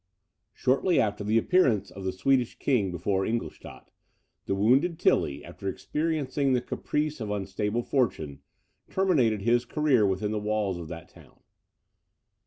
Shortly 0.55 0.99
after 0.99 1.23
the 1.23 1.37
appearance 1.37 1.91
of 1.91 2.03
the 2.05 2.11
Swedish 2.11 2.57
King 2.57 2.89
before 2.89 3.23
Ingolstadt, 3.23 3.91
the 4.47 4.55
wounded 4.55 4.97
Tilly, 4.97 5.45
after 5.45 5.69
experiencing 5.69 6.53
the 6.53 6.59
caprice 6.61 7.21
of 7.21 7.29
unstable 7.29 7.83
fortune, 7.83 8.39
terminated 8.89 9.43
his 9.43 9.63
career 9.63 10.03
within 10.07 10.31
the 10.31 10.39
walls 10.39 10.79
of 10.79 10.87
that 10.87 11.07
town. 11.07 11.41